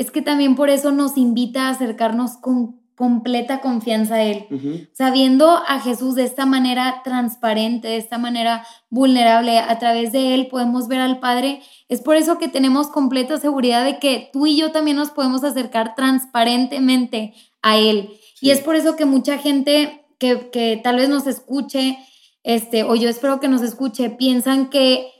es 0.00 0.10
que 0.10 0.22
también 0.22 0.54
por 0.56 0.70
eso 0.70 0.92
nos 0.92 1.18
invita 1.18 1.66
a 1.66 1.72
acercarnos 1.72 2.38
con 2.38 2.80
completa 2.94 3.60
confianza 3.60 4.14
a 4.14 4.22
Él. 4.22 4.88
Sabiendo 4.94 5.50
a 5.50 5.78
Jesús 5.80 6.14
de 6.14 6.24
esta 6.24 6.46
manera 6.46 7.02
transparente, 7.04 7.88
de 7.88 7.98
esta 7.98 8.16
manera 8.16 8.66
vulnerable, 8.88 9.58
a 9.58 9.78
través 9.78 10.12
de 10.12 10.34
Él 10.34 10.48
podemos 10.48 10.88
ver 10.88 11.00
al 11.00 11.18
Padre. 11.20 11.60
Es 11.90 12.00
por 12.00 12.16
eso 12.16 12.38
que 12.38 12.48
tenemos 12.48 12.88
completa 12.88 13.38
seguridad 13.38 13.84
de 13.84 13.98
que 13.98 14.30
tú 14.32 14.46
y 14.46 14.56
yo 14.56 14.72
también 14.72 14.96
nos 14.96 15.10
podemos 15.10 15.44
acercar 15.44 15.94
transparentemente 15.94 17.34
a 17.60 17.76
Él. 17.76 18.10
Y 18.40 18.52
es 18.52 18.60
por 18.60 18.76
eso 18.76 18.96
que 18.96 19.04
mucha 19.04 19.36
gente 19.36 20.06
que, 20.18 20.48
que, 20.50 20.80
tal 20.82 20.96
vez 20.96 21.10
nos 21.10 21.26
escuche, 21.26 21.98
este, 22.42 22.84
o 22.84 22.94
yo 22.94 23.10
espero 23.10 23.38
que 23.38 23.48
nos 23.48 23.60
escuche, 23.60 24.08
piensan 24.08 24.70
que 24.70 25.19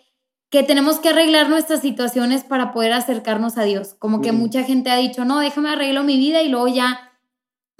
que 0.50 0.62
tenemos 0.62 0.98
que 0.98 1.10
arreglar 1.10 1.48
nuestras 1.48 1.80
situaciones 1.80 2.44
para 2.44 2.72
poder 2.72 2.92
acercarnos 2.92 3.56
a 3.56 3.62
Dios. 3.62 3.94
Como 3.94 4.20
que 4.20 4.32
mucha 4.32 4.64
gente 4.64 4.90
ha 4.90 4.96
dicho, 4.96 5.24
no, 5.24 5.38
déjame 5.38 5.70
arreglo 5.70 6.04
mi 6.04 6.16
vida 6.16 6.42
y 6.42 6.48
luego 6.48 6.68
ya 6.68 7.10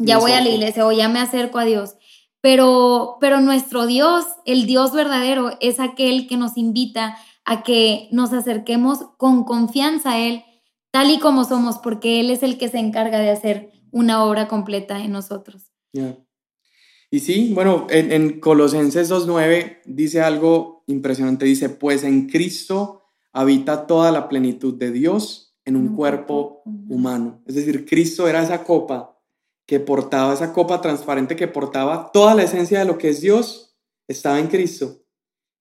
ya 0.00 0.18
voy 0.18 0.32
a 0.32 0.40
la 0.40 0.48
iglesia 0.48 0.86
o 0.86 0.92
ya 0.92 1.08
me 1.08 1.20
acerco 1.20 1.58
a 1.58 1.64
Dios. 1.64 1.96
Pero, 2.40 3.18
pero 3.20 3.40
nuestro 3.40 3.86
Dios, 3.86 4.24
el 4.46 4.66
Dios 4.66 4.92
verdadero, 4.92 5.56
es 5.60 5.78
aquel 5.78 6.26
que 6.26 6.38
nos 6.38 6.56
invita 6.56 7.18
a 7.44 7.62
que 7.62 8.08
nos 8.10 8.32
acerquemos 8.32 9.00
con 9.18 9.44
confianza 9.44 10.12
a 10.12 10.18
Él, 10.18 10.42
tal 10.90 11.10
y 11.10 11.18
como 11.18 11.44
somos, 11.44 11.78
porque 11.78 12.20
Él 12.20 12.30
es 12.30 12.42
el 12.42 12.56
que 12.56 12.68
se 12.68 12.78
encarga 12.78 13.18
de 13.18 13.30
hacer 13.30 13.70
una 13.90 14.24
obra 14.24 14.48
completa 14.48 15.00
en 15.00 15.12
nosotros. 15.12 15.70
Y 17.10 17.20
sí, 17.20 17.52
bueno, 17.54 17.86
en, 17.90 18.12
en 18.12 18.40
Colosenses 18.40 19.10
2.9 19.10 19.80
dice 19.84 20.20
algo 20.20 20.84
impresionante, 20.86 21.44
dice, 21.44 21.68
pues 21.68 22.04
en 22.04 22.28
Cristo 22.28 23.02
habita 23.32 23.86
toda 23.86 24.12
la 24.12 24.28
plenitud 24.28 24.74
de 24.74 24.90
Dios 24.90 25.50
en 25.64 25.76
un, 25.76 25.94
cuerpo 25.94 26.62
humano. 26.88 27.42
Es 27.46 27.54
decir, 27.54 27.86
Cristo 27.86 28.26
era 28.26 28.42
esa 28.42 28.64
copa 28.64 29.18
que 29.66 29.78
portaba 29.78 30.34
esa 30.34 30.52
copa 30.52 30.80
transparente 30.80 31.36
que 31.36 31.46
portaba 31.46 32.10
toda 32.12 32.34
la 32.34 32.42
esencia 32.42 32.80
de 32.80 32.84
lo 32.84 32.98
que 32.98 33.10
es 33.10 33.20
Dios, 33.20 33.76
estaba 34.08 34.40
en 34.40 34.48
Cristo. 34.48 35.04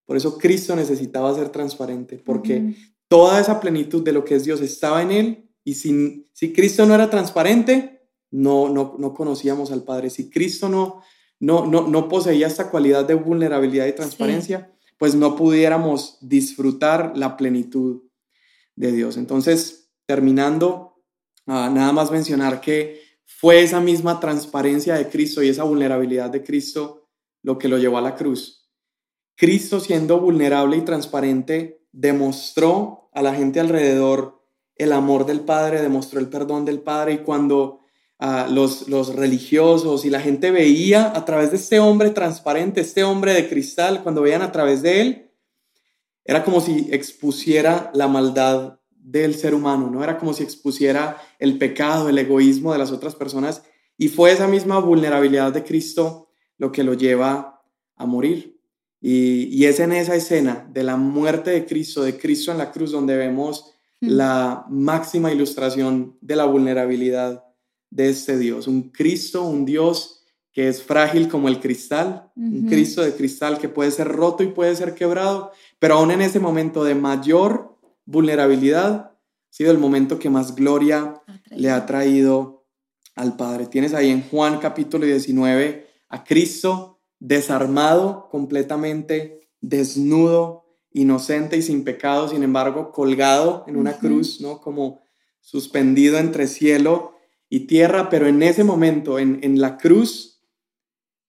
Por 0.05 0.17
eso 0.17 0.37
Cristo 0.39 0.75
necesitaba 0.75 1.35
ser 1.35 1.49
transparente, 1.49 2.17
porque 2.17 2.75
toda 3.07 3.39
esa 3.39 3.59
plenitud 3.59 4.03
de 4.03 4.13
lo 4.13 4.25
que 4.25 4.35
es 4.35 4.45
Dios 4.45 4.61
estaba 4.61 5.03
en 5.03 5.11
Él 5.11 5.49
y 5.63 5.75
si, 5.75 6.25
si 6.33 6.53
Cristo 6.53 6.85
no 6.87 6.95
era 6.95 7.11
transparente, 7.11 8.07
no, 8.31 8.69
no, 8.69 8.95
no 8.97 9.13
conocíamos 9.13 9.71
al 9.71 9.83
Padre. 9.83 10.09
Si 10.09 10.31
Cristo 10.31 10.69
no, 10.69 11.03
no, 11.39 11.65
no, 11.65 11.87
no 11.87 12.07
poseía 12.07 12.47
esta 12.47 12.69
cualidad 12.69 13.05
de 13.05 13.15
vulnerabilidad 13.15 13.87
y 13.87 13.93
transparencia, 13.93 14.71
pues 14.97 15.15
no 15.15 15.35
pudiéramos 15.35 16.17
disfrutar 16.21 17.13
la 17.15 17.37
plenitud 17.37 18.03
de 18.75 18.91
Dios. 18.91 19.17
Entonces, 19.17 19.91
terminando, 20.05 21.01
ah, 21.47 21.69
nada 21.73 21.93
más 21.93 22.11
mencionar 22.11 22.59
que 22.59 23.01
fue 23.25 23.61
esa 23.61 23.79
misma 23.79 24.19
transparencia 24.19 24.95
de 24.95 25.07
Cristo 25.07 25.41
y 25.41 25.49
esa 25.49 25.63
vulnerabilidad 25.63 26.29
de 26.29 26.43
Cristo 26.43 27.09
lo 27.41 27.57
que 27.57 27.69
lo 27.69 27.77
llevó 27.77 27.97
a 27.97 28.01
la 28.01 28.15
cruz. 28.15 28.69
Cristo 29.35 29.79
siendo 29.79 30.19
vulnerable 30.19 30.75
y 30.75 30.81
transparente 30.81 31.85
demostró 31.91 33.09
a 33.13 33.21
la 33.21 33.33
gente 33.33 33.59
alrededor 33.59 34.43
el 34.75 34.91
amor 34.91 35.25
del 35.25 35.41
Padre, 35.41 35.81
demostró 35.81 36.19
el 36.19 36.29
perdón 36.29 36.65
del 36.65 36.81
Padre 36.81 37.13
y 37.13 37.17
cuando 37.19 37.79
los, 38.49 38.89
los 38.89 39.15
religiosos 39.15 40.03
y 40.03 40.09
la 40.09 40.19
gente 40.19 40.51
veía 40.51 41.15
a 41.15 41.23
través 41.25 41.51
de 41.51 41.57
este 41.57 41.79
hombre 41.79 42.09
transparente, 42.09 42.81
este 42.81 43.03
hombre 43.03 43.33
de 43.33 43.47
cristal, 43.47 44.03
cuando 44.03 44.21
veían 44.21 44.41
a 44.41 44.51
través 44.51 44.81
de 44.81 45.01
él, 45.01 45.31
era 46.25 46.43
como 46.43 46.59
si 46.61 46.89
expusiera 46.91 47.91
la 47.93 48.07
maldad 48.07 48.79
del 48.91 49.35
ser 49.35 49.55
humano, 49.55 49.89
¿no? 49.89 50.03
Era 50.03 50.17
como 50.17 50.33
si 50.33 50.43
expusiera 50.43 51.17
el 51.39 51.57
pecado, 51.57 52.09
el 52.09 52.17
egoísmo 52.17 52.73
de 52.73 52.79
las 52.79 52.91
otras 52.91 53.15
personas 53.15 53.63
y 53.97 54.09
fue 54.09 54.31
esa 54.31 54.47
misma 54.47 54.79
vulnerabilidad 54.79 55.51
de 55.51 55.63
Cristo 55.63 56.29
lo 56.57 56.71
que 56.71 56.83
lo 56.83 56.93
lleva 56.93 57.63
a 57.95 58.05
morir. 58.05 58.59
Y, 59.01 59.63
es 59.65 59.79
en 59.79 59.93
esa 59.93 60.15
escena 60.15 60.69
de 60.71 60.83
la 60.83 60.97
muerte 60.97 61.51
de 61.51 61.65
Cristo, 61.65 62.03
de 62.03 62.17
Cristo 62.17 62.51
en 62.51 62.57
la 62.57 62.71
cruz, 62.71 62.91
donde 62.91 63.15
vemos 63.15 63.73
hmm. 64.01 64.07
la 64.09 64.65
máxima 64.69 65.31
ilustración 65.31 66.17
de 66.21 66.35
la 66.35 66.45
vulnerabilidad 66.45 67.48
de 67.89 68.09
este 68.09 68.37
Dios. 68.37 68.67
Un 68.67 68.89
Cristo, 68.89 69.43
un 69.43 69.65
Dios 69.65 70.19
que 70.51 70.67
es 70.67 70.83
frágil 70.83 71.27
como 71.27 71.47
el 71.47 71.59
cristal, 71.59 72.31
un 72.35 72.67
Cristo 72.67 73.01
de 73.01 73.13
cristal 73.13 73.59
que 73.59 73.69
puede 73.69 73.91
ser 73.91 74.07
roto 74.07 74.43
y 74.43 74.47
puede 74.47 74.75
ser 74.75 74.95
quebrado, 74.95 75.51
pero 75.77 75.95
aún 75.95 76.11
en 76.11 76.21
ese 76.21 76.39
momento 76.39 76.83
de 76.83 76.95
mayor 76.95 77.77
vulnerabilidad 78.05 78.91
ha 78.91 79.19
sido 79.49 79.71
el 79.71 79.77
momento 79.77 80.19
que 80.19 80.29
más 80.29 80.55
gloria 80.55 81.21
le 81.51 81.69
ha 81.69 81.85
traído 81.85 82.65
al 83.15 83.37
Padre. 83.37 83.67
Tienes 83.67 83.93
ahí 83.93 84.09
en 84.09 84.23
Juan 84.23 84.59
capítulo 84.59 85.05
19 85.05 85.87
a 86.09 86.23
Cristo 86.23 86.99
desarmado 87.19 88.27
completamente, 88.29 89.49
desnudo 89.61 90.65
inocente 90.91 91.57
y 91.57 91.61
sin 91.61 91.83
pecado, 91.83 92.27
sin 92.27 92.43
embargo, 92.43 92.91
colgado 92.91 93.63
en 93.67 93.77
una 93.77 93.93
cruz, 93.93 94.41
¿no? 94.41 94.59
Como 94.59 95.01
suspendido 95.41 96.17
entre 96.17 96.47
cielo 96.47 97.13
y 97.49 97.61
tierra, 97.61 98.09
pero 98.09 98.27
en 98.27 98.43
ese 98.43 98.63
momento, 98.63 99.19
en, 99.19 99.39
en 99.43 99.59
la 99.59 99.77
cruz, 99.77 100.41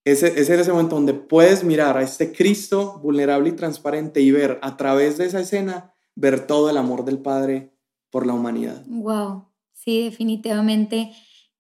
ese, 0.04 0.40
es 0.40 0.48
ese 0.48 0.72
momento 0.72 0.96
donde 0.96 1.14
puedes 1.14 1.64
mirar 1.64 1.96
a 1.96 2.02
este 2.02 2.32
Cristo 2.32 3.00
vulnerable 3.02 3.50
y 3.50 3.52
transparente 3.52 4.20
y 4.20 4.30
ver 4.30 4.58
a 4.62 4.76
través 4.76 5.18
de 5.18 5.26
esa 5.26 5.40
escena, 5.40 5.94
ver 6.14 6.46
todo 6.46 6.70
el 6.70 6.76
amor 6.76 7.04
del 7.04 7.18
Padre 7.18 7.74
por 8.10 8.26
la 8.26 8.34
humanidad. 8.34 8.84
Wow, 8.86 9.46
sí, 9.72 10.04
definitivamente. 10.04 11.12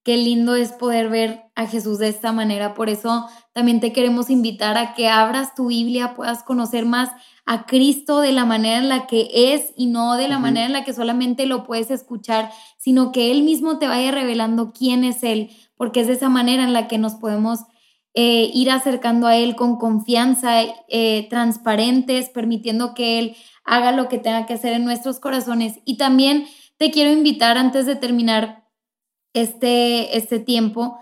Qué 0.02 0.16
lindo 0.16 0.54
es 0.54 0.72
poder 0.72 1.10
ver 1.10 1.42
a 1.54 1.66
Jesús 1.66 1.98
de 1.98 2.08
esta 2.08 2.32
manera. 2.32 2.72
Por 2.72 2.88
eso 2.88 3.26
también 3.52 3.80
te 3.80 3.92
queremos 3.92 4.30
invitar 4.30 4.78
a 4.78 4.94
que 4.94 5.08
abras 5.08 5.54
tu 5.54 5.66
Biblia, 5.66 6.14
puedas 6.14 6.42
conocer 6.42 6.86
más 6.86 7.10
a 7.44 7.66
Cristo 7.66 8.20
de 8.20 8.32
la 8.32 8.46
manera 8.46 8.78
en 8.78 8.88
la 8.88 9.06
que 9.06 9.28
es 9.34 9.72
y 9.76 9.86
no 9.86 10.16
de 10.16 10.28
la 10.28 10.38
manera 10.38 10.66
en 10.66 10.72
la 10.72 10.84
que 10.84 10.94
solamente 10.94 11.44
lo 11.44 11.64
puedes 11.64 11.90
escuchar, 11.90 12.50
sino 12.78 13.12
que 13.12 13.30
Él 13.30 13.42
mismo 13.42 13.78
te 13.78 13.88
vaya 13.88 14.10
revelando 14.10 14.72
quién 14.72 15.04
es 15.04 15.22
Él, 15.22 15.50
porque 15.76 16.00
es 16.00 16.06
de 16.06 16.14
esa 16.14 16.30
manera 16.30 16.64
en 16.64 16.72
la 16.72 16.88
que 16.88 16.96
nos 16.96 17.16
podemos 17.16 17.60
eh, 18.14 18.50
ir 18.54 18.70
acercando 18.70 19.26
a 19.26 19.36
Él 19.36 19.54
con 19.54 19.76
confianza, 19.76 20.62
eh, 20.88 21.26
transparentes, 21.28 22.30
permitiendo 22.30 22.94
que 22.94 23.18
Él 23.18 23.36
haga 23.64 23.92
lo 23.92 24.08
que 24.08 24.18
tenga 24.18 24.46
que 24.46 24.54
hacer 24.54 24.72
en 24.72 24.84
nuestros 24.84 25.20
corazones. 25.20 25.80
Y 25.84 25.96
también 25.96 26.46
te 26.78 26.90
quiero 26.90 27.12
invitar 27.12 27.58
antes 27.58 27.84
de 27.84 27.96
terminar 27.96 28.64
este, 29.34 30.16
este 30.16 30.38
tiempo, 30.38 30.98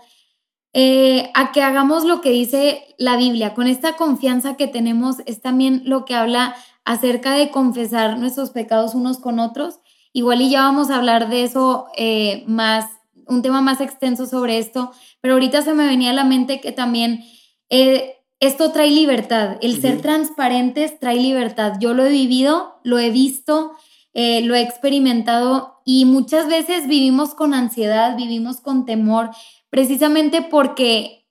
eh, 0.73 1.31
a 1.33 1.51
que 1.51 1.63
hagamos 1.63 2.05
lo 2.05 2.21
que 2.21 2.29
dice 2.31 2.95
la 2.97 3.17
Biblia. 3.17 3.53
Con 3.53 3.67
esta 3.67 3.95
confianza 3.95 4.55
que 4.55 4.67
tenemos 4.67 5.17
es 5.25 5.41
también 5.41 5.83
lo 5.85 6.05
que 6.05 6.15
habla 6.15 6.55
acerca 6.85 7.33
de 7.33 7.51
confesar 7.51 8.19
nuestros 8.19 8.51
pecados 8.51 8.95
unos 8.95 9.19
con 9.19 9.39
otros. 9.39 9.79
Igual 10.13 10.41
y 10.41 10.49
ya 10.49 10.61
vamos 10.61 10.89
a 10.89 10.97
hablar 10.97 11.29
de 11.29 11.43
eso 11.43 11.87
más, 12.47 12.85
un 13.27 13.41
tema 13.41 13.61
más 13.61 13.79
extenso 13.79 14.25
sobre 14.25 14.57
esto, 14.57 14.91
pero 15.21 15.35
ahorita 15.35 15.61
se 15.61 15.73
me 15.73 15.85
venía 15.85 16.11
a 16.11 16.13
la 16.13 16.23
mente 16.23 16.61
que 16.61 16.71
también 16.71 17.23
eh, 17.69 18.15
esto 18.39 18.71
trae 18.71 18.89
libertad, 18.89 19.57
el 19.61 19.79
ser 19.81 20.01
transparentes 20.01 20.99
trae 20.99 21.17
libertad. 21.17 21.73
Yo 21.79 21.93
lo 21.93 22.05
he 22.05 22.09
vivido, 22.09 22.79
lo 22.83 22.97
he 22.97 23.11
visto, 23.11 23.73
eh, 24.13 24.41
lo 24.41 24.55
he 24.55 24.61
experimentado 24.61 25.81
y 25.85 26.05
muchas 26.05 26.47
veces 26.47 26.87
vivimos 26.87 27.35
con 27.35 27.53
ansiedad, 27.53 28.15
vivimos 28.17 28.61
con 28.61 28.85
temor, 28.85 29.31
precisamente 29.69 30.41
porque 30.41 31.27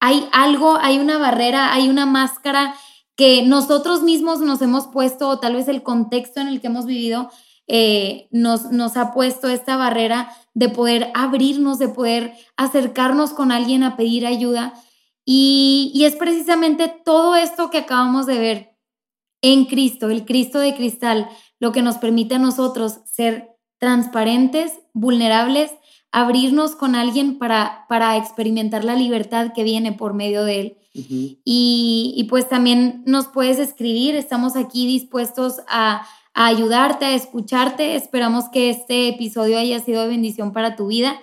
hay 0.00 0.28
algo, 0.32 0.78
hay 0.80 0.98
una 0.98 1.18
barrera, 1.18 1.72
hay 1.72 1.88
una 1.88 2.06
máscara 2.06 2.74
que 3.16 3.42
nosotros 3.42 4.02
mismos 4.02 4.40
nos 4.40 4.62
hemos 4.62 4.86
puesto 4.88 5.28
o 5.28 5.38
tal 5.38 5.54
vez 5.54 5.68
el 5.68 5.82
contexto 5.82 6.40
en 6.40 6.48
el 6.48 6.60
que 6.60 6.66
hemos 6.68 6.86
vivido 6.86 7.30
eh, 7.68 8.28
nos, 8.32 8.72
nos 8.72 8.96
ha 8.96 9.12
puesto 9.12 9.48
esta 9.48 9.76
barrera 9.76 10.34
de 10.54 10.68
poder 10.68 11.10
abrirnos, 11.14 11.78
de 11.78 11.88
poder 11.88 12.34
acercarnos 12.56 13.32
con 13.32 13.52
alguien 13.52 13.84
a 13.84 13.96
pedir 13.96 14.26
ayuda. 14.26 14.74
Y, 15.24 15.92
y 15.94 16.04
es 16.04 16.16
precisamente 16.16 16.88
todo 16.88 17.36
esto 17.36 17.70
que 17.70 17.78
acabamos 17.78 18.26
de 18.26 18.38
ver 18.38 18.76
en 19.42 19.66
Cristo, 19.66 20.10
el 20.10 20.24
Cristo 20.24 20.58
de 20.58 20.74
cristal, 20.74 21.28
lo 21.62 21.70
que 21.70 21.82
nos 21.82 21.98
permite 21.98 22.34
a 22.34 22.38
nosotros 22.40 22.98
ser 23.04 23.56
transparentes, 23.78 24.80
vulnerables, 24.92 25.70
abrirnos 26.10 26.74
con 26.74 26.96
alguien 26.96 27.38
para, 27.38 27.86
para 27.88 28.16
experimentar 28.16 28.84
la 28.84 28.96
libertad 28.96 29.52
que 29.54 29.62
viene 29.62 29.92
por 29.92 30.12
medio 30.12 30.44
de 30.44 30.60
él. 30.60 30.76
y, 30.92 32.12
y, 32.14 32.24
pues 32.24 32.48
también 32.50 33.02
nos 33.06 33.28
puedes 33.28 33.58
escribir, 33.58 34.14
estamos 34.14 34.56
aquí 34.56 34.86
dispuestos 34.86 35.60
a 35.68 36.06
a 36.34 36.46
ayudarte, 36.46 37.04
a 37.04 37.14
escucharte. 37.14 37.96
Esperamos 37.96 38.48
que 38.48 38.70
este 38.70 39.08
episodio 39.08 39.58
haya 39.58 39.78
sido 39.80 40.02
de 40.02 40.08
bendición 40.08 40.52
para 40.52 40.76
tu 40.76 40.88
vida 40.88 41.20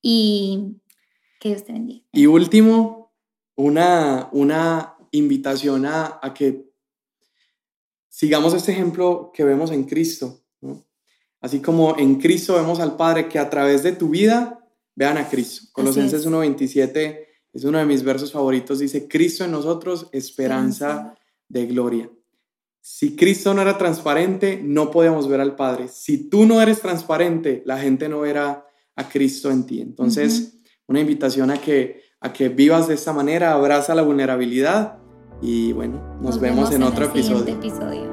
y 0.00 0.76
que 1.40 1.50
Dios 1.50 1.64
te 1.64 1.72
bendiga. 1.72 2.04
Y 2.12 2.26
último, 2.26 3.12
una, 3.56 4.28
una 4.32 4.96
invitación 5.10 5.86
a, 5.86 6.20
que 6.34 6.71
sigamos 8.12 8.52
este 8.52 8.72
ejemplo 8.72 9.32
que 9.34 9.42
vemos 9.42 9.70
en 9.70 9.84
Cristo. 9.84 10.44
Así 11.40 11.60
como 11.60 11.96
en 11.98 12.16
Cristo 12.16 12.54
vemos 12.54 12.78
al 12.78 12.96
Padre 12.96 13.26
que 13.26 13.38
a 13.38 13.48
través 13.48 13.82
de 13.82 13.92
tu 13.92 14.10
vida 14.10 14.68
vean 14.94 15.16
a 15.16 15.28
Cristo. 15.28 15.68
Colosenses 15.72 16.28
1.27 16.28 17.26
es 17.54 17.64
uno 17.64 17.78
de 17.78 17.86
mis 17.86 18.04
versos 18.04 18.30
favoritos. 18.30 18.78
Dice, 18.78 19.08
Cristo 19.08 19.44
en 19.44 19.50
nosotros, 19.50 20.08
esperanza 20.12 21.18
de 21.48 21.66
gloria. 21.66 22.10
Si 22.82 23.16
Cristo 23.16 23.54
no 23.54 23.62
era 23.62 23.78
transparente, 23.78 24.60
no 24.62 24.90
podíamos 24.90 25.26
ver 25.26 25.40
al 25.40 25.56
Padre. 25.56 25.88
Si 25.88 26.28
tú 26.28 26.44
no 26.44 26.60
eres 26.60 26.80
transparente, 26.80 27.62
la 27.64 27.78
gente 27.78 28.08
no 28.08 28.20
verá 28.20 28.66
a 28.94 29.08
Cristo 29.08 29.50
en 29.50 29.64
ti. 29.64 29.80
Entonces, 29.80 30.58
una 30.86 31.00
invitación 31.00 31.50
a 31.50 31.60
que, 31.60 32.02
a 32.20 32.32
que 32.32 32.50
vivas 32.50 32.88
de 32.88 32.94
esta 32.94 33.12
manera, 33.12 33.52
abraza 33.52 33.94
la 33.94 34.02
vulnerabilidad 34.02 35.01
y 35.42 35.72
bueno, 35.72 36.00
nos, 36.20 36.38
vemos, 36.40 36.70
en, 36.70 36.84
otro 36.84 37.06
episodio. 37.06 37.54
episodio. 37.54 38.11